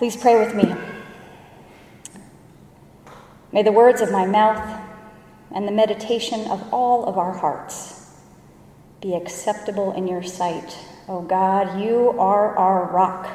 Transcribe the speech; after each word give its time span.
Please 0.00 0.16
pray 0.16 0.42
with 0.42 0.54
me. 0.54 0.74
May 3.52 3.62
the 3.62 3.70
words 3.70 4.00
of 4.00 4.10
my 4.10 4.24
mouth 4.24 4.80
and 5.54 5.68
the 5.68 5.72
meditation 5.72 6.50
of 6.50 6.72
all 6.72 7.04
of 7.04 7.18
our 7.18 7.36
hearts 7.36 8.10
be 9.02 9.14
acceptable 9.14 9.92
in 9.92 10.08
your 10.08 10.22
sight. 10.22 10.78
O 11.06 11.18
oh 11.18 11.20
God, 11.20 11.82
you 11.82 12.18
are 12.18 12.56
our 12.56 12.86
rock 12.86 13.28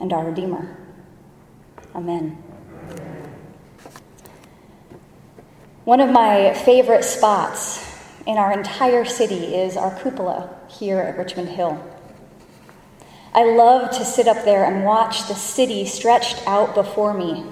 and 0.00 0.14
our 0.14 0.24
Redeemer. 0.24 0.78
Amen. 1.94 2.42
One 5.84 6.00
of 6.00 6.08
my 6.08 6.54
favorite 6.54 7.04
spots 7.04 7.86
in 8.26 8.38
our 8.38 8.50
entire 8.50 9.04
city 9.04 9.54
is 9.54 9.76
our 9.76 9.94
cupola 10.00 10.58
here 10.68 11.00
at 11.00 11.18
Richmond 11.18 11.50
Hill. 11.50 11.93
I 13.34 13.42
love 13.42 13.90
to 13.98 14.04
sit 14.04 14.28
up 14.28 14.44
there 14.44 14.64
and 14.64 14.84
watch 14.84 15.26
the 15.26 15.34
city 15.34 15.86
stretched 15.86 16.40
out 16.46 16.74
before 16.76 17.12
me, 17.12 17.44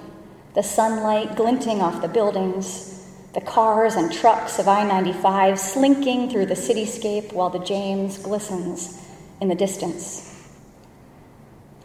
the 0.54 0.62
sunlight 0.62 1.34
glinting 1.34 1.80
off 1.80 2.00
the 2.00 2.08
buildings, 2.08 3.04
the 3.34 3.40
cars 3.40 3.96
and 3.96 4.12
trucks 4.12 4.60
of 4.60 4.68
I 4.68 4.84
95 4.84 5.58
slinking 5.58 6.30
through 6.30 6.46
the 6.46 6.54
cityscape 6.54 7.32
while 7.32 7.50
the 7.50 7.58
James 7.58 8.16
glistens 8.18 9.02
in 9.40 9.48
the 9.48 9.56
distance. 9.56 10.28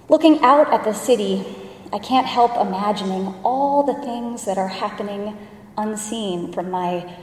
Looking 0.09 0.41
out 0.41 0.71
at 0.71 0.83
the 0.83 0.93
city, 0.93 1.43
I 1.91 1.97
can't 1.97 2.27
help 2.27 2.55
imagining 2.55 3.33
all 3.43 3.81
the 3.81 3.95
things 4.05 4.45
that 4.45 4.59
are 4.59 4.67
happening 4.67 5.35
unseen 5.75 6.53
from 6.53 6.69
my 6.69 7.15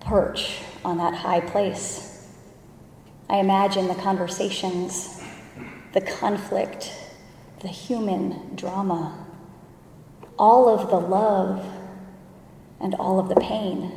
perch 0.00 0.60
on 0.84 0.98
that 0.98 1.14
high 1.14 1.40
place. 1.40 2.28
I 3.28 3.36
imagine 3.38 3.88
the 3.88 3.94
conversations, 3.94 5.19
the 5.92 6.00
conflict, 6.00 6.92
the 7.60 7.68
human 7.68 8.54
drama, 8.54 9.26
all 10.38 10.68
of 10.68 10.88
the 10.90 10.98
love 10.98 11.64
and 12.80 12.94
all 12.94 13.18
of 13.18 13.28
the 13.28 13.36
pain, 13.36 13.92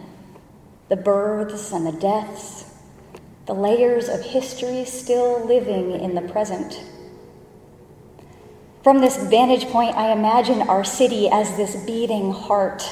the 0.90 0.96
births 0.96 1.72
and 1.72 1.86
the 1.86 1.92
deaths, 1.92 2.74
the 3.46 3.54
layers 3.54 4.10
of 4.10 4.22
history 4.22 4.86
still 4.86 5.46
living 5.46 5.92
in 5.92 6.16
the 6.16 6.22
present. 6.22 6.82
From 8.84 9.00
this 9.00 9.18
vantage 9.18 9.66
point, 9.68 9.96
I 9.96 10.12
imagine 10.12 10.62
our 10.64 10.84
city 10.84 11.30
as 11.30 11.56
this 11.56 11.76
beating 11.86 12.34
heart 12.34 12.84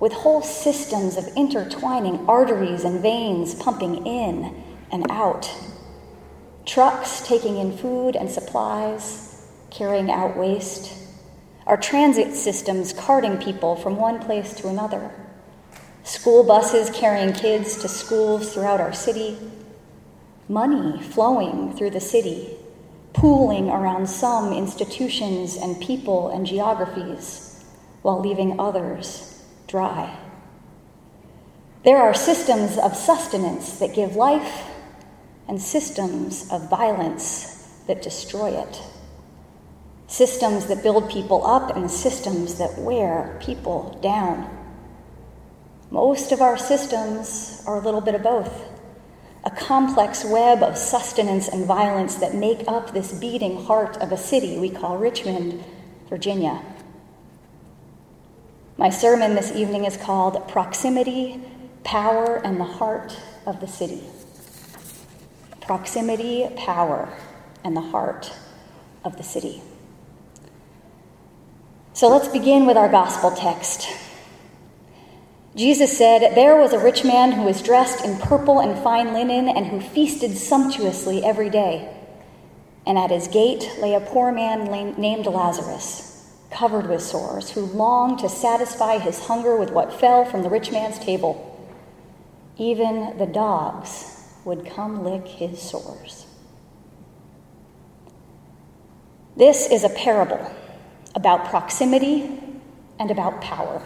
with 0.00 0.12
whole 0.12 0.42
systems 0.42 1.16
of 1.16 1.26
intertwining 1.36 2.28
arteries 2.28 2.82
and 2.84 3.00
veins 3.00 3.54
pumping 3.54 4.06
in 4.06 4.62
and 4.90 5.08
out. 5.10 5.48
Trucks 6.66 7.20
taking 7.26 7.58
in 7.58 7.76
food 7.76 8.16
and 8.16 8.30
supplies, 8.30 9.50
carrying 9.70 10.10
out 10.10 10.36
waste. 10.36 10.96
Our 11.66 11.76
transit 11.76 12.34
systems 12.34 12.94
carting 12.94 13.36
people 13.36 13.76
from 13.76 13.96
one 13.96 14.18
place 14.18 14.54
to 14.54 14.68
another. 14.68 15.10
School 16.04 16.42
buses 16.42 16.88
carrying 16.90 17.34
kids 17.34 17.76
to 17.82 17.88
schools 17.88 18.52
throughout 18.52 18.80
our 18.80 18.94
city. 18.94 19.36
Money 20.48 21.02
flowing 21.02 21.76
through 21.76 21.90
the 21.90 22.00
city, 22.00 22.56
pooling 23.12 23.68
around 23.68 24.06
some 24.06 24.52
institutions 24.52 25.56
and 25.56 25.80
people 25.82 26.30
and 26.30 26.46
geographies, 26.46 27.62
while 28.00 28.20
leaving 28.20 28.58
others 28.58 29.42
dry. 29.66 30.16
There 31.84 31.98
are 31.98 32.14
systems 32.14 32.78
of 32.78 32.96
sustenance 32.96 33.78
that 33.78 33.94
give 33.94 34.16
life 34.16 34.70
and 35.48 35.60
systems 35.60 36.48
of 36.50 36.70
violence 36.70 37.82
that 37.86 38.02
destroy 38.02 38.50
it. 38.50 38.82
Systems 40.06 40.66
that 40.66 40.82
build 40.82 41.10
people 41.10 41.46
up 41.46 41.76
and 41.76 41.90
systems 41.90 42.56
that 42.56 42.78
wear 42.78 43.38
people 43.40 43.98
down. 44.02 44.48
Most 45.90 46.32
of 46.32 46.40
our 46.40 46.56
systems 46.56 47.62
are 47.66 47.76
a 47.76 47.84
little 47.84 48.00
bit 48.00 48.14
of 48.14 48.22
both. 48.22 48.68
A 49.44 49.50
complex 49.50 50.24
web 50.24 50.62
of 50.62 50.78
sustenance 50.78 51.48
and 51.48 51.66
violence 51.66 52.16
that 52.16 52.34
make 52.34 52.64
up 52.66 52.92
this 52.92 53.12
beating 53.12 53.64
heart 53.64 53.96
of 53.98 54.10
a 54.10 54.16
city 54.16 54.58
we 54.58 54.70
call 54.70 54.96
Richmond, 54.96 55.62
Virginia. 56.08 56.62
My 58.76 58.90
sermon 58.90 59.34
this 59.34 59.52
evening 59.52 59.84
is 59.84 59.96
called 59.96 60.48
Proximity, 60.48 61.40
Power, 61.84 62.36
and 62.44 62.58
the 62.58 62.64
Heart 62.64 63.20
of 63.46 63.60
the 63.60 63.68
City. 63.68 64.02
Proximity, 65.66 66.46
Power, 66.56 67.08
and 67.64 67.74
the 67.74 67.80
Heart 67.80 68.32
of 69.02 69.16
the 69.16 69.22
City. 69.22 69.62
So 71.94 72.08
let's 72.08 72.28
begin 72.28 72.66
with 72.66 72.76
our 72.76 72.88
gospel 72.88 73.30
text. 73.30 73.88
Jesus 75.56 75.96
said, 75.96 76.34
There 76.34 76.56
was 76.56 76.72
a 76.72 76.78
rich 76.78 77.04
man 77.04 77.32
who 77.32 77.44
was 77.44 77.62
dressed 77.62 78.04
in 78.04 78.18
purple 78.18 78.60
and 78.60 78.82
fine 78.82 79.14
linen 79.14 79.48
and 79.48 79.66
who 79.66 79.80
feasted 79.80 80.36
sumptuously 80.36 81.24
every 81.24 81.48
day. 81.48 81.96
And 82.86 82.98
at 82.98 83.10
his 83.10 83.28
gate 83.28 83.70
lay 83.80 83.94
a 83.94 84.00
poor 84.00 84.32
man 84.32 84.70
named 85.00 85.26
Lazarus 85.26 86.10
covered 86.50 86.88
with 86.88 87.02
sores, 87.02 87.50
who 87.50 87.62
longed 87.62 88.18
to 88.20 88.28
satisfy 88.28 88.98
his 88.98 89.26
hunger 89.26 89.56
with 89.56 89.70
what 89.70 89.98
fell 89.98 90.24
from 90.24 90.42
the 90.42 90.50
rich 90.50 90.70
man's 90.70 90.98
table. 90.98 91.50
Even 92.58 93.16
the 93.18 93.26
dogs 93.26 94.13
would 94.44 94.66
come 94.66 95.04
lick 95.04 95.26
his 95.26 95.60
sores. 95.60 96.26
This 99.36 99.68
is 99.70 99.82
a 99.82 99.88
parable 99.88 100.50
about 101.14 101.46
proximity 101.46 102.40
and 102.98 103.10
about 103.10 103.40
power, 103.40 103.82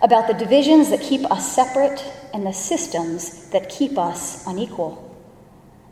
about 0.00 0.26
the 0.26 0.34
divisions 0.34 0.90
that 0.90 1.00
keep 1.00 1.30
us 1.30 1.54
separate 1.54 2.04
and 2.34 2.44
the 2.44 2.52
systems 2.52 3.50
that 3.50 3.68
keep 3.68 3.96
us 3.96 4.44
unequal, 4.46 5.16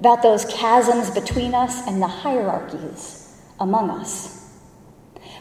about 0.01 0.23
those 0.23 0.53
chasms 0.53 1.11
between 1.11 1.55
us 1.55 1.87
and 1.87 2.03
the 2.03 2.09
hierarchies 2.09 3.41
among 3.61 3.91
us. 3.91 4.41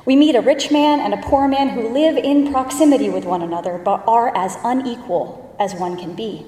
We 0.05 0.15
meet 0.15 0.35
a 0.35 0.41
rich 0.41 0.71
man 0.71 0.99
and 0.99 1.13
a 1.13 1.21
poor 1.21 1.47
man 1.47 1.69
who 1.69 1.89
live 1.89 2.17
in 2.17 2.51
proximity 2.51 3.09
with 3.09 3.25
one 3.25 3.41
another, 3.41 3.77
but 3.77 4.03
are 4.07 4.35
as 4.35 4.57
unequal 4.63 5.55
as 5.59 5.73
one 5.73 5.97
can 5.97 6.15
be. 6.15 6.45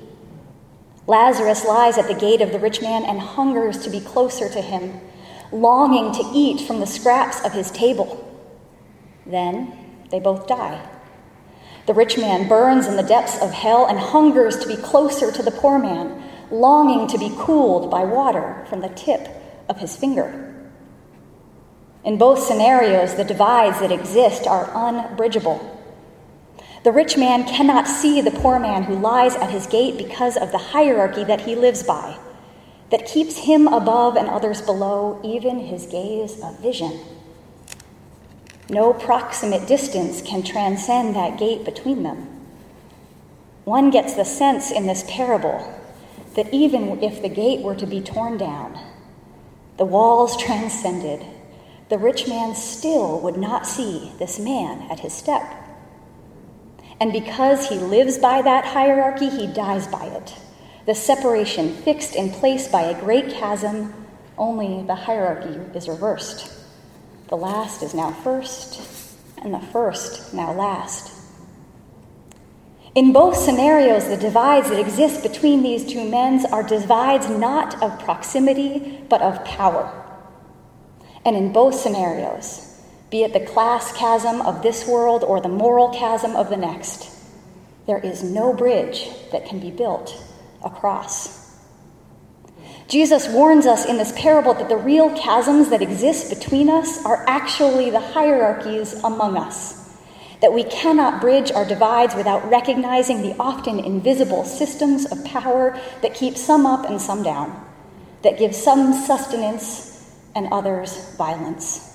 Lazarus 1.12 1.66
lies 1.66 1.98
at 1.98 2.08
the 2.08 2.14
gate 2.14 2.40
of 2.40 2.54
the 2.54 2.60
rich 2.60 2.82
man 2.82 3.04
and 3.04 3.20
hungers 3.20 3.80
to 3.80 3.90
be 3.90 4.00
closer 4.00 4.48
to 4.48 4.62
him, 4.62 5.02
longing 5.52 6.14
to 6.14 6.32
eat 6.34 6.66
from 6.66 6.80
the 6.80 6.88
scraps 6.88 7.44
of 7.44 7.52
his 7.52 7.70
table. 7.70 8.10
Then 9.26 10.06
they 10.10 10.22
both 10.22 10.48
die. 10.48 10.82
The 11.86 11.94
rich 11.94 12.18
man 12.18 12.48
burns 12.48 12.88
in 12.88 12.96
the 12.96 13.04
depths 13.04 13.42
of 13.42 13.52
hell 13.52 13.88
and 13.88 14.00
hungers 14.00 14.58
to 14.60 14.68
be 14.70 14.78
closer 14.78 15.34
to 15.34 15.44
the 15.44 15.52
poor 15.52 15.78
man, 15.78 16.24
longing 16.50 17.10
to 17.10 17.18
be 17.18 17.36
cooled 17.38 17.92
by 17.92 18.06
water 18.06 18.66
from 18.70 18.80
the 18.80 18.88
tip 18.88 19.28
of 19.68 19.80
his 19.80 19.98
finger. 19.98 20.72
In 22.06 22.18
both 22.18 22.42
scenarios, 22.42 23.16
the 23.16 23.26
divides 23.26 23.82
that 23.82 23.92
exist 23.92 24.48
are 24.48 24.72
unbridgeable. 24.74 25.81
The 26.84 26.92
rich 26.92 27.16
man 27.16 27.46
cannot 27.46 27.88
see 27.88 28.22
the 28.22 28.31
poor 28.31 28.58
man 28.58 28.84
who 28.84 28.96
lies 28.96 29.36
at 29.36 29.52
his 29.52 29.68
gate 29.68 29.97
because 29.97 30.36
of 30.36 30.52
the 30.52 30.58
hierarchy 30.58 31.24
that 31.25 31.42
he 31.42 31.56
lives 31.56 31.84
by, 31.84 32.18
that 32.90 33.06
keeps 33.06 33.38
him 33.38 33.68
above 33.68 34.16
and 34.16 34.28
others 34.28 34.62
below, 34.64 35.20
even 35.24 35.59
his 35.59 35.86
gaze 35.86 36.41
of 36.41 36.59
vision. 36.59 37.00
No 38.68 38.94
proximate 38.94 39.68
distance 39.68 40.24
can 40.24 40.41
transcend 40.41 41.16
that 41.16 41.38
gate 41.38 41.64
between 41.66 42.02
them. 42.02 42.28
One 43.64 43.91
gets 43.91 44.16
the 44.16 44.25
sense 44.25 44.72
in 44.72 44.88
this 44.88 45.03
parable 45.08 45.80
that 46.36 46.52
even 46.52 47.03
if 47.03 47.22
the 47.22 47.30
gate 47.30 47.62
were 47.62 47.75
to 47.75 47.86
be 47.86 48.02
torn 48.02 48.38
down, 48.38 48.80
the 49.78 49.86
walls 49.86 50.36
transcended, 50.36 51.24
the 51.90 51.97
rich 52.00 52.28
man 52.28 52.56
still 52.56 53.20
would 53.20 53.38
not 53.38 53.67
see 53.67 54.14
this 54.17 54.40
man 54.40 54.90
at 54.90 55.02
his 55.02 55.14
step. 55.14 55.60
And 57.02 57.12
because 57.12 57.68
he 57.68 57.80
lives 57.80 58.20
by 58.20 58.44
that 58.44 58.64
hierarchy, 58.64 59.28
he 59.28 59.48
dies 59.48 59.88
by 59.88 60.06
it. 60.06 60.36
The 60.86 60.94
separation 60.94 61.74
fixed 61.78 62.16
in 62.16 62.30
place 62.30 62.68
by 62.68 62.84
a 62.84 63.00
great 63.02 63.32
chasm, 63.32 64.06
only 64.38 64.84
the 64.86 64.94
hierarchy 64.94 65.59
is 65.76 65.90
reversed. 65.90 66.53
The 67.30 67.38
last 67.38 67.82
is 67.82 67.96
now 67.96 68.12
first, 68.12 68.80
and 69.42 69.52
the 69.52 69.59
first 69.59 70.32
now 70.32 70.53
last. 70.53 71.12
In 72.94 73.14
both 73.14 73.36
scenarios, 73.36 74.08
the 74.08 74.18
divides 74.18 74.70
that 74.70 74.80
exist 74.80 75.24
between 75.24 75.64
these 75.64 75.92
two 75.92 76.08
men 76.08 76.46
are 76.52 76.62
divides 76.62 77.28
not 77.28 77.82
of 77.82 78.00
proximity, 78.00 79.04
but 79.09 79.24
of 79.24 79.44
power. 79.44 79.92
And 81.26 81.36
in 81.36 81.52
both 81.52 81.74
scenarios, 81.74 82.71
be 83.11 83.23
it 83.23 83.34
the 83.34 83.46
class 83.46 83.91
chasm 83.91 84.41
of 84.41 84.63
this 84.63 84.87
world 84.87 85.23
or 85.23 85.41
the 85.41 85.49
moral 85.49 85.90
chasm 85.90 86.35
of 86.35 86.49
the 86.49 86.58
next, 86.58 87.13
there 87.85 87.99
is 87.99 88.23
no 88.23 88.53
bridge 88.53 89.09
that 89.34 89.46
can 89.46 89.59
be 89.59 89.69
built 89.69 90.17
across. 90.63 91.41
Jesus 92.87 93.28
warns 93.28 93.66
us 93.66 93.85
in 93.85 93.97
this 93.97 94.13
parable 94.16 94.53
that 94.53 94.69
the 94.69 94.78
real 94.78 95.16
chasms 95.16 95.69
that 95.69 95.81
exist 95.81 96.29
between 96.29 96.69
us 96.69 97.03
are 97.05 97.25
actually 97.28 97.90
the 97.90 97.99
hierarchies 97.99 98.93
among 99.03 99.37
us, 99.37 99.93
that 100.41 100.53
we 100.53 100.63
cannot 100.63 101.19
bridge 101.19 101.52
our 101.52 101.66
divides 101.66 102.16
without 102.16 102.49
recognizing 102.49 103.22
the 103.22 103.35
often 103.37 103.79
invisible 103.79 104.46
systems 104.46 105.05
of 105.11 105.23
power 105.25 105.78
that 106.02 106.13
keep 106.13 106.37
some 106.37 106.66
up 106.66 106.90
and 106.90 107.02
some 107.02 107.23
down, 107.23 107.66
that 108.23 108.40
give 108.40 108.55
some 108.55 108.93
sustenance 108.93 110.13
and 110.34 110.47
others 110.53 111.13
violence. 111.17 111.91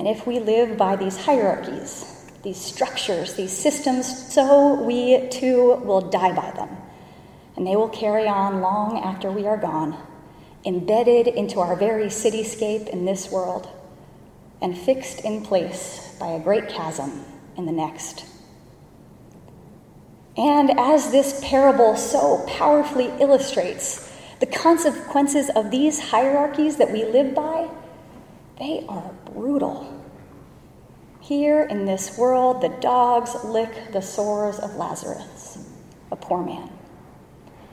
And 0.00 0.08
if 0.08 0.26
we 0.26 0.38
live 0.38 0.78
by 0.78 0.96
these 0.96 1.18
hierarchies, 1.18 2.24
these 2.42 2.56
structures, 2.56 3.34
these 3.34 3.52
systems, 3.52 4.32
so 4.32 4.82
we 4.82 5.28
too 5.28 5.74
will 5.84 6.00
die 6.00 6.32
by 6.32 6.52
them 6.52 6.74
and 7.54 7.66
they 7.66 7.76
will 7.76 7.90
carry 7.90 8.26
on 8.26 8.62
long 8.62 8.98
after 8.98 9.30
we 9.30 9.46
are 9.46 9.58
gone, 9.58 9.94
embedded 10.64 11.26
into 11.26 11.60
our 11.60 11.76
very 11.76 12.06
cityscape 12.06 12.88
in 12.88 13.04
this 13.04 13.30
world, 13.30 13.68
and 14.62 14.78
fixed 14.78 15.20
in 15.20 15.42
place 15.42 16.16
by 16.18 16.28
a 16.28 16.40
great 16.40 16.70
chasm 16.70 17.22
in 17.58 17.66
the 17.66 17.72
next. 17.72 18.24
And 20.34 20.80
as 20.80 21.12
this 21.12 21.38
parable 21.44 21.94
so 21.94 22.42
powerfully 22.46 23.12
illustrates, 23.20 24.10
the 24.38 24.46
consequences 24.46 25.50
of 25.54 25.70
these 25.70 26.00
hierarchies 26.00 26.78
that 26.78 26.90
we 26.90 27.04
live 27.04 27.34
by, 27.34 27.68
they 28.58 28.86
are 28.88 29.10
brutal. 29.34 29.96
Here 31.20 31.62
in 31.62 31.84
this 31.84 32.16
world, 32.18 32.60
the 32.60 32.68
dogs 32.80 33.44
lick 33.44 33.92
the 33.92 34.02
sores 34.02 34.58
of 34.58 34.76
Lazarus, 34.76 35.58
a 36.10 36.16
poor 36.16 36.42
man. 36.44 36.70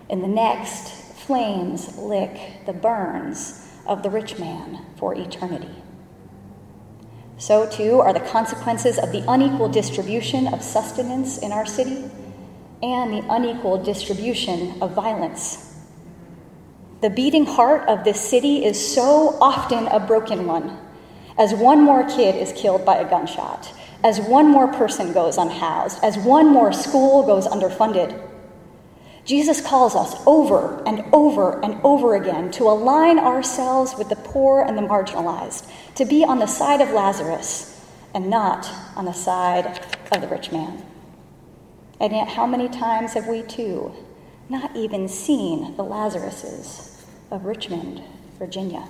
In 0.10 0.22
the 0.22 0.28
next, 0.28 0.92
flames 1.16 1.98
lick 1.98 2.66
the 2.66 2.74
burns 2.74 3.68
of 3.86 4.04
the 4.04 4.10
rich 4.10 4.38
man 4.38 4.86
for 4.98 5.16
eternity. 5.16 5.84
So, 7.38 7.70
too, 7.70 8.00
are 8.00 8.14
the 8.14 8.20
consequences 8.20 8.98
of 8.98 9.12
the 9.12 9.24
unequal 9.28 9.70
distribution 9.70 10.48
of 10.48 10.64
sustenance 10.64 11.38
in 11.38 11.52
our 11.52 11.66
city 11.66 12.10
and 12.82 13.14
the 13.14 13.26
unequal 13.30 13.84
distribution 13.84 14.82
of 14.82 14.92
violence. 14.92 15.76
The 17.02 17.10
beating 17.10 17.46
heart 17.46 17.88
of 17.88 18.04
this 18.04 18.20
city 18.20 18.66
is 18.66 18.94
so 18.96 19.38
often 19.40 19.88
a 19.88 20.00
broken 20.00 20.48
one, 20.48 20.78
as 21.38 21.54
one 21.54 21.82
more 21.82 22.08
kid 22.08 22.36
is 22.36 22.54
killed 22.54 22.86
by 22.86 22.98
a 22.98 23.10
gunshot, 23.10 23.74
as 24.04 24.20
one 24.20 24.50
more 24.50 24.68
person 24.68 25.14
goes 25.14 25.38
unhoused, 25.38 26.04
as 26.04 26.18
one 26.18 26.48
more 26.48 26.72
school 26.72 27.24
goes 27.24 27.48
underfunded 27.48 28.28
Jesus 29.28 29.60
calls 29.60 29.94
us 29.94 30.16
over 30.26 30.82
and 30.88 31.04
over 31.12 31.62
and 31.62 31.82
over 31.84 32.16
again 32.16 32.50
to 32.52 32.64
align 32.64 33.20
ourselves 33.20 33.94
with 33.98 34.08
the 34.08 34.16
poor 34.16 34.62
and 34.62 34.78
the 34.78 34.82
marginalized, 34.82 35.70
to 35.96 36.06
be 36.06 36.24
on 36.24 36.40
the 36.40 36.48
side 36.48 36.80
of 36.80 36.92
Lazarus 36.92 37.86
and 38.14 38.30
not 38.30 38.66
on 38.96 39.04
the 39.04 39.12
side 39.12 39.82
of 40.14 40.22
the 40.22 40.30
rich 40.30 40.54
man. 40.54 40.82
And 42.00 42.14
yet, 42.14 42.30
how 42.30 42.48
many 42.48 42.70
times 42.70 43.14
have 43.14 43.28
we 43.28 43.42
too 43.42 43.92
not 44.48 44.74
even 44.78 45.10
seen 45.10 45.76
the 45.76 45.84
Lazaruses 45.84 47.04
of 47.30 47.44
Richmond, 47.44 48.02
Virginia? 48.40 48.88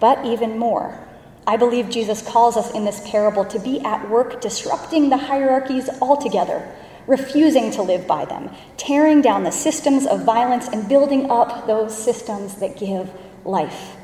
But 0.00 0.24
even 0.24 0.58
more, 0.58 1.06
I 1.46 1.56
believe 1.56 1.90
Jesus 1.90 2.22
calls 2.22 2.56
us 2.56 2.72
in 2.72 2.84
this 2.84 3.00
parable 3.08 3.44
to 3.44 3.58
be 3.58 3.80
at 3.80 4.08
work 4.10 4.40
disrupting 4.40 5.10
the 5.10 5.16
hierarchies 5.16 5.88
altogether 6.00 6.74
refusing 7.10 7.72
to 7.72 7.82
live 7.82 8.06
by 8.06 8.24
them, 8.24 8.50
tearing 8.76 9.20
down 9.20 9.42
the 9.42 9.50
systems 9.50 10.06
of 10.06 10.24
violence 10.24 10.68
and 10.68 10.88
building 10.88 11.30
up 11.30 11.66
those 11.66 11.96
systems 11.96 12.56
that 12.56 12.78
give 12.78 13.10
life. 13.44 13.96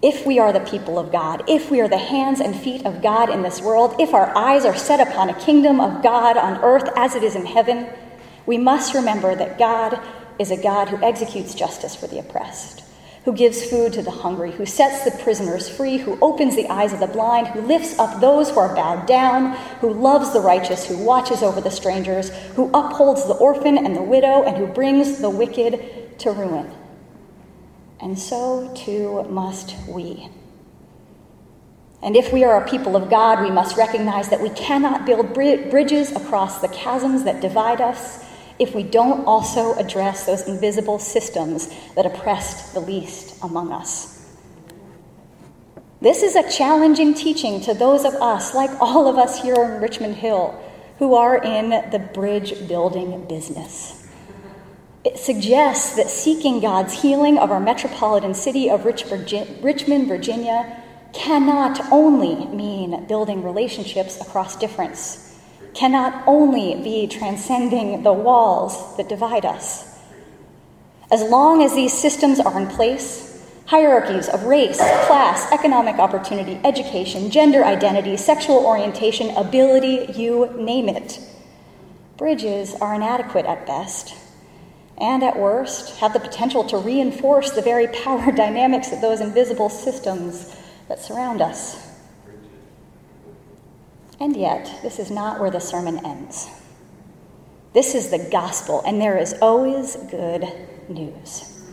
If 0.00 0.26
we 0.26 0.38
are 0.38 0.52
the 0.52 0.60
people 0.60 0.98
of 0.98 1.12
God, 1.12 1.44
if 1.48 1.70
we 1.70 1.80
are 1.80 1.88
the 1.88 1.98
hands 1.98 2.40
and 2.40 2.56
feet 2.56 2.84
of 2.86 3.02
God 3.02 3.30
in 3.30 3.42
this 3.42 3.60
world, 3.60 3.94
if 4.00 4.14
our 4.14 4.36
eyes 4.36 4.64
are 4.64 4.76
set 4.76 5.06
upon 5.06 5.28
a 5.28 5.40
kingdom 5.40 5.78
of 5.78 6.02
God 6.02 6.36
on 6.36 6.64
earth 6.64 6.88
as 6.96 7.14
it 7.14 7.22
is 7.22 7.36
in 7.36 7.46
heaven, 7.46 7.86
we 8.46 8.58
must 8.58 8.94
remember 8.94 9.36
that 9.36 9.58
God 9.58 10.00
is 10.38 10.50
a 10.50 10.60
God 10.60 10.88
who 10.88 11.04
executes 11.04 11.54
justice 11.54 11.94
for 11.94 12.08
the 12.08 12.18
oppressed 12.18 12.82
who 13.24 13.32
gives 13.32 13.64
food 13.64 13.92
to 13.92 14.02
the 14.02 14.10
hungry, 14.10 14.50
who 14.50 14.66
sets 14.66 15.04
the 15.04 15.22
prisoners 15.22 15.68
free, 15.68 15.96
who 15.98 16.18
opens 16.20 16.56
the 16.56 16.68
eyes 16.68 16.92
of 16.92 16.98
the 16.98 17.06
blind, 17.06 17.46
who 17.48 17.60
lifts 17.60 17.98
up 17.98 18.20
those 18.20 18.50
who 18.50 18.58
are 18.58 18.74
bowed 18.74 19.06
down, 19.06 19.52
who 19.80 19.92
loves 19.92 20.32
the 20.32 20.40
righteous, 20.40 20.86
who 20.86 20.98
watches 20.98 21.42
over 21.42 21.60
the 21.60 21.70
strangers, 21.70 22.30
who 22.56 22.68
upholds 22.74 23.26
the 23.26 23.34
orphan 23.34 23.78
and 23.78 23.94
the 23.94 24.02
widow, 24.02 24.42
and 24.42 24.56
who 24.56 24.66
brings 24.66 25.20
the 25.20 25.30
wicked 25.30 26.18
to 26.18 26.32
ruin. 26.32 26.70
And 28.00 28.18
so 28.18 28.72
too 28.74 29.22
must 29.30 29.76
we. 29.88 30.28
And 32.02 32.16
if 32.16 32.32
we 32.32 32.42
are 32.42 32.60
a 32.60 32.68
people 32.68 32.96
of 32.96 33.08
God, 33.08 33.40
we 33.40 33.50
must 33.52 33.76
recognize 33.76 34.28
that 34.30 34.40
we 34.40 34.50
cannot 34.50 35.06
build 35.06 35.32
bridges 35.32 36.10
across 36.10 36.60
the 36.60 36.66
chasms 36.66 37.22
that 37.22 37.40
divide 37.40 37.80
us 37.80 38.24
if 38.62 38.76
we 38.76 38.84
don't 38.84 39.24
also 39.26 39.74
address 39.74 40.24
those 40.24 40.46
invisible 40.46 40.98
systems 40.98 41.68
that 41.96 42.06
oppressed 42.06 42.74
the 42.74 42.80
least 42.80 43.42
among 43.42 43.72
us. 43.72 44.24
This 46.00 46.22
is 46.22 46.36
a 46.36 46.48
challenging 46.48 47.12
teaching 47.12 47.60
to 47.62 47.74
those 47.74 48.04
of 48.04 48.14
us, 48.14 48.54
like 48.54 48.70
all 48.80 49.08
of 49.08 49.18
us 49.18 49.42
here 49.42 49.54
in 49.54 49.82
Richmond 49.82 50.14
Hill, 50.14 50.60
who 50.98 51.14
are 51.14 51.42
in 51.42 51.70
the 51.90 51.98
bridge 52.14 52.68
building 52.68 53.26
business. 53.26 54.08
It 55.04 55.18
suggests 55.18 55.96
that 55.96 56.08
seeking 56.08 56.60
God's 56.60 57.02
healing 57.02 57.38
of 57.38 57.50
our 57.50 57.58
metropolitan 57.58 58.34
city 58.34 58.70
of 58.70 58.84
Richmond, 58.84 60.06
Virginia, 60.06 60.82
cannot 61.12 61.80
only 61.90 62.46
mean 62.46 63.06
building 63.06 63.42
relationships 63.42 64.20
across 64.20 64.54
difference 64.54 65.31
cannot 65.74 66.24
only 66.26 66.82
be 66.82 67.06
transcending 67.06 68.02
the 68.02 68.12
walls 68.12 68.96
that 68.96 69.08
divide 69.08 69.44
us. 69.44 69.98
As 71.10 71.22
long 71.22 71.62
as 71.62 71.74
these 71.74 71.92
systems 71.92 72.40
are 72.40 72.58
in 72.60 72.68
place, 72.68 73.32
hierarchies 73.66 74.28
of 74.28 74.44
race, 74.44 74.76
class, 74.76 75.50
economic 75.52 75.96
opportunity, 75.96 76.60
education, 76.64 77.30
gender 77.30 77.64
identity, 77.64 78.16
sexual 78.16 78.64
orientation, 78.66 79.30
ability, 79.36 80.12
you 80.14 80.50
name 80.58 80.88
it, 80.88 81.20
bridges 82.16 82.74
are 82.80 82.94
inadequate 82.94 83.46
at 83.46 83.66
best, 83.66 84.14
and 84.98 85.22
at 85.22 85.38
worst, 85.38 85.98
have 86.00 86.12
the 86.12 86.20
potential 86.20 86.64
to 86.64 86.78
reinforce 86.78 87.50
the 87.50 87.62
very 87.62 87.88
power 87.88 88.30
dynamics 88.36 88.92
of 88.92 89.00
those 89.00 89.20
invisible 89.20 89.68
systems 89.68 90.54
that 90.88 91.00
surround 91.00 91.40
us. 91.40 91.91
And 94.22 94.36
yet, 94.36 94.78
this 94.84 95.00
is 95.00 95.10
not 95.10 95.40
where 95.40 95.50
the 95.50 95.58
sermon 95.58 96.06
ends. 96.06 96.48
This 97.72 97.96
is 97.96 98.10
the 98.10 98.20
gospel, 98.30 98.80
and 98.86 99.00
there 99.00 99.18
is 99.18 99.34
always 99.42 99.96
good 99.96 100.46
news. 100.88 101.66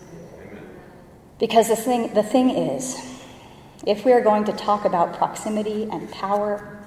Because 1.38 1.68
the 1.68 1.76
thing, 1.76 2.12
the 2.16 2.24
thing 2.24 2.50
is, 2.50 2.98
if 3.86 4.04
we 4.04 4.14
are 4.14 4.22
going 4.22 4.46
to 4.46 4.52
talk 4.54 4.84
about 4.84 5.16
proximity 5.16 5.84
and 5.92 6.10
power, 6.10 6.84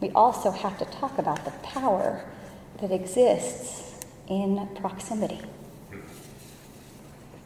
we 0.00 0.10
also 0.16 0.50
have 0.50 0.76
to 0.78 0.84
talk 0.86 1.16
about 1.16 1.44
the 1.44 1.52
power 1.62 2.24
that 2.80 2.90
exists 2.90 4.04
in 4.26 4.68
proximity. 4.74 5.38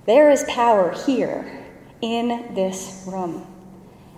There 0.06 0.30
is 0.30 0.42
power 0.44 0.94
here 1.04 1.66
in 2.00 2.54
this 2.54 3.04
room. 3.06 3.46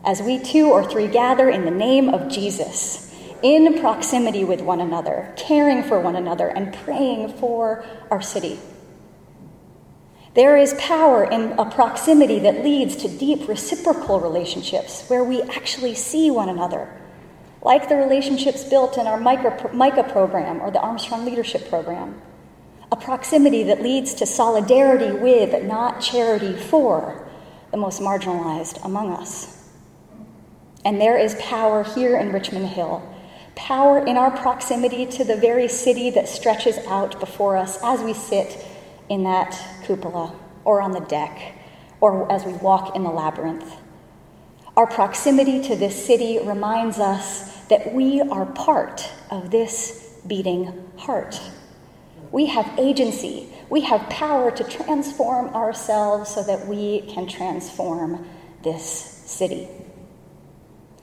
As 0.05 0.23
we 0.23 0.39
two 0.39 0.71
or 0.71 0.85
three 0.85 1.09
gather 1.09 1.51
in 1.51 1.65
the 1.65 1.73
name 1.73 2.09
of 2.11 2.29
Jesus, 2.31 3.08
in 3.43 3.79
proximity 3.81 4.45
with 4.45 4.61
one 4.61 4.81
another, 4.81 5.33
caring 5.37 5.83
for 5.83 6.01
one 6.01 6.17
another, 6.17 6.49
and 6.49 6.75
praying 6.75 7.33
for 7.35 7.85
our 8.11 8.23
city. 8.23 8.59
There 10.35 10.57
is 10.57 10.75
power 10.75 11.25
in 11.25 11.59
a 11.59 11.69
proximity 11.71 12.39
that 12.41 12.63
leads 12.63 12.97
to 12.97 13.09
deep 13.09 13.49
reciprocal 13.49 14.21
relationships 14.21 15.07
where 15.09 15.25
we 15.25 15.43
actually 15.43 15.95
see 15.95 16.31
one 16.31 16.49
another, 16.49 17.01
like 17.63 17.89
the 17.89 17.97
relationships 17.97 18.63
built 18.63 18.99
in 18.99 19.07
our 19.07 19.19
MICA 19.19 20.09
program 20.13 20.61
or 20.61 20.71
the 20.71 20.81
Armstrong 20.81 21.25
Leadership 21.25 21.69
Program. 21.69 22.21
A 22.93 22.97
proximity 22.97 23.65
that 23.65 23.83
leads 23.83 24.15
to 24.15 24.27
solidarity 24.27 25.13
with, 25.13 25.63
not 25.65 26.01
charity 26.01 26.55
for, 26.57 27.29
the 27.71 27.77
most 27.77 28.01
marginalized 28.01 28.83
among 28.85 29.11
us. 29.13 29.69
And 30.85 31.01
there 31.01 31.19
is 31.19 31.35
power 31.41 31.83
here 31.83 32.17
in 32.17 32.33
Richmond 32.33 32.67
Hill 32.69 33.03
power 33.59 33.99
in 33.99 34.17
our 34.17 34.31
proximity 34.31 35.05
to 35.05 35.25
the 35.25 35.37
very 35.37 35.67
city 35.67 36.11
that 36.11 36.29
stretches 36.29 36.79
out 36.87 37.19
before 37.19 37.57
us 37.57 37.77
as 37.83 38.01
we 38.01 38.15
sit 38.15 38.65
in 39.09 39.25
that 39.25 39.61
cupola 39.85 40.33
or 40.65 40.81
on 40.81 40.93
the 40.93 41.01
deck 41.01 41.57
or 42.01 42.31
as 42.31 42.45
we 42.45 42.53
walk 42.53 42.95
in 42.95 43.03
the 43.03 43.11
labyrinth. 43.11 43.75
Our 44.77 44.87
proximity 44.87 45.61
to 45.65 45.75
this 45.75 46.07
city 46.07 46.39
reminds 46.39 47.01
us 47.01 47.57
that 47.67 47.93
we 47.93 48.21
are 48.21 48.47
part 48.47 49.11
of 49.29 49.51
this 49.51 50.21
beating 50.25 50.89
heart. 50.97 51.41
We 52.31 52.47
have 52.47 52.79
agency. 52.79 53.53
We 53.71 53.81
have 53.81 54.09
power 54.09 54.53
to 54.53 54.65
transform 54.65 55.49
ourselves 55.49 56.33
so 56.33 56.45
that 56.45 56.69
we 56.69 57.01
can 57.13 57.27
transform 57.27 58.25
this 58.63 58.85
city. 59.27 59.69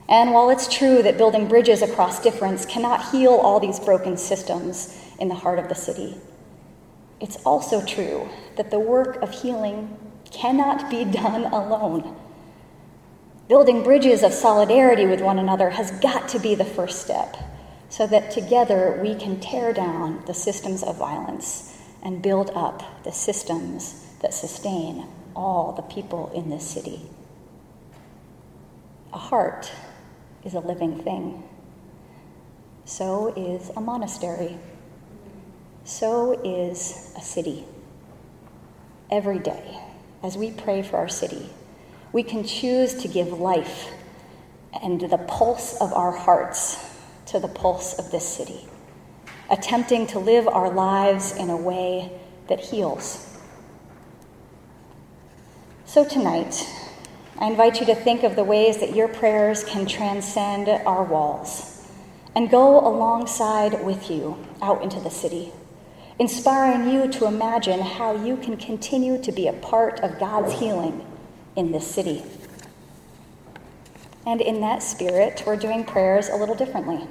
And 0.08 0.32
while 0.32 0.50
it's 0.50 0.68
true 0.68 1.02
that 1.02 1.18
building 1.18 1.48
bridges 1.48 1.82
across 1.82 2.22
difference 2.22 2.66
cannot 2.66 3.12
heal 3.12 3.32
all 3.32 3.60
these 3.60 3.80
broken 3.80 4.18
systems 4.18 4.96
in 5.20 5.30
the 5.30 5.36
heart 5.36 5.58
of 5.58 5.68
the 5.68 5.76
city, 5.76 6.16
it's 7.20 7.38
also 7.38 7.84
true 7.84 8.30
that 8.56 8.70
the 8.70 8.80
work 8.80 9.16
of 9.22 9.32
healing 9.32 9.98
cannot 10.32 10.90
be 10.90 11.06
done 11.24 11.46
alone. 11.46 12.16
Building 13.48 13.84
bridges 13.84 14.24
of 14.24 14.34
solidarity 14.34 15.06
with 15.06 15.22
one 15.22 15.40
another 15.40 15.72
has 15.72 15.92
got 15.92 16.28
to 16.30 16.40
be 16.40 16.56
the 16.56 16.66
first 16.66 17.02
step 17.02 17.38
so 17.90 18.08
that 18.08 18.32
together 18.32 19.00
we 19.02 19.16
can 19.16 19.40
tear 19.40 19.72
down 19.72 20.24
the 20.26 20.34
systems 20.34 20.84
of 20.84 20.98
violence 20.98 21.78
and 22.04 22.22
build 22.22 22.52
up 22.56 23.04
the 23.04 23.12
systems 23.12 24.06
that 24.22 24.34
sustain 24.34 25.08
all 25.36 25.72
the 25.74 25.82
people 25.84 26.32
in 26.34 26.50
this 26.50 26.68
city. 26.68 27.02
A 29.14 29.18
heart 29.18 29.72
is 30.46 30.54
a 30.54 30.60
living 30.60 31.02
thing. 31.04 31.44
So 32.86 33.34
is 33.36 33.72
a 33.76 33.82
monastery. 33.82 34.58
So 35.84 36.40
is 36.44 37.14
a 37.18 37.22
city. 37.22 37.66
Every 39.12 39.40
day, 39.40 39.80
as 40.24 40.38
we 40.38 40.52
pray 40.52 40.84
for 40.84 40.98
our 40.98 41.10
city, 41.10 41.50
we 42.14 42.24
can 42.24 42.44
choose 42.44 42.94
to 42.96 43.08
give 43.08 43.40
life 43.40 43.90
and 44.82 45.02
the 45.02 45.18
pulse 45.18 45.76
of 45.82 45.92
our 45.94 46.12
hearts 46.12 46.78
to 47.28 47.40
the 47.40 47.48
pulse 47.48 47.98
of 47.98 48.12
this 48.12 48.28
city, 48.28 48.68
attempting 49.50 50.06
to 50.08 50.20
live 50.20 50.48
our 50.48 50.72
lives 50.72 51.36
in 51.36 51.50
a 51.50 51.58
way 51.58 52.12
that 52.48 52.60
heals. 52.60 53.38
So 55.86 56.06
tonight, 56.06 56.68
I 57.38 57.48
invite 57.48 57.82
you 57.82 57.86
to 57.88 57.96
think 57.96 58.24
of 58.24 58.38
the 58.38 58.46
ways 58.46 58.78
that 58.78 58.96
your 58.96 59.10
prayers 59.10 59.66
can 59.66 59.86
transcend 59.86 60.70
our 60.70 61.04
walls 61.04 61.86
and 62.34 62.50
go 62.50 62.80
alongside 62.80 63.84
with 63.84 64.10
you 64.10 64.38
out 64.62 64.82
into 64.82 65.02
the 65.02 65.10
city, 65.10 65.52
inspiring 66.18 66.90
you 66.90 67.12
to 67.12 67.26
imagine 67.26 67.82
how 67.82 68.16
you 68.16 68.38
can 68.38 68.56
continue 68.56 69.22
to 69.22 69.34
be 69.34 69.48
a 69.48 69.54
part 69.54 70.00
of 70.00 70.18
God's 70.18 70.54
healing 70.54 71.06
in 71.58 71.74
this 71.74 71.86
city. 71.86 72.24
And 74.26 74.40
in 74.40 74.62
that 74.62 74.82
spirit, 74.82 75.44
we're 75.46 75.58
doing 75.58 75.84
prayers 75.84 76.30
a 76.30 76.38
little 76.38 76.56
differently. 76.56 77.06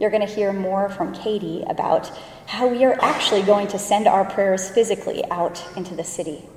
You're 0.00 0.10
going 0.10 0.26
to 0.26 0.34
hear 0.34 0.54
more 0.54 0.88
from 0.88 1.12
Katie 1.12 1.62
about 1.68 2.10
how 2.46 2.68
we 2.68 2.84
are 2.84 2.98
actually 3.02 3.42
going 3.42 3.68
to 3.68 3.78
send 3.78 4.06
our 4.08 4.24
prayers 4.24 4.70
physically 4.70 5.22
out 5.30 5.62
into 5.76 5.94
the 5.94 6.04
city. 6.04 6.48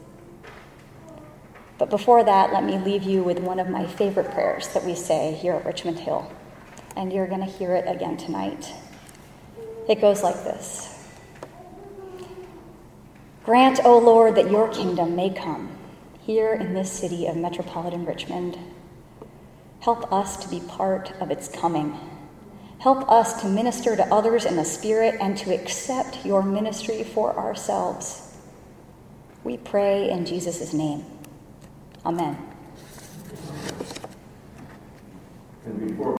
But 1.78 1.90
before 1.90 2.24
that, 2.24 2.54
let 2.54 2.64
me 2.64 2.78
leave 2.78 3.04
you 3.04 3.24
with 3.24 3.40
one 3.40 3.60
of 3.60 3.70
my 3.70 3.86
favorite 3.86 4.32
prayers 4.32 4.70
that 4.70 4.86
we 4.86 4.96
say 4.96 5.34
here 5.34 5.54
at 5.54 5.66
Richmond 5.66 6.00
Hill. 6.00 6.32
And 6.96 7.12
you're 7.12 7.28
going 7.28 7.42
to 7.42 7.46
hear 7.46 7.76
it 7.76 7.86
again 7.88 8.16
tonight. 8.16 8.74
It 9.90 10.00
goes 10.00 10.24
like 10.24 10.36
this 10.36 10.96
Grant, 13.44 13.80
O 13.84 13.98
Lord, 13.98 14.36
that 14.36 14.50
your 14.50 14.70
kingdom 14.70 15.16
may 15.16 15.30
come 15.30 15.70
here 16.22 16.54
in 16.54 16.74
this 16.74 16.92
city 16.92 17.28
of 17.28 17.36
metropolitan 17.36 18.06
Richmond. 18.06 18.58
Help 19.82 20.12
us 20.12 20.38
to 20.38 20.50
be 20.50 20.62
part 20.62 21.12
of 21.20 21.30
its 21.30 21.48
coming. 21.48 22.00
Help 22.80 23.10
us 23.12 23.42
to 23.42 23.48
minister 23.48 23.96
to 23.96 24.14
others 24.14 24.46
in 24.46 24.56
the 24.56 24.66
Spirit 24.66 25.16
and 25.22 25.38
to 25.38 25.54
accept 25.54 26.26
your 26.26 26.42
ministry 26.42 27.04
for 27.04 27.38
ourselves. 27.38 28.36
We 29.44 29.58
pray 29.58 30.10
in 30.10 30.26
Jesus' 30.26 30.74
name. 30.74 31.06
Amen. 32.06 32.55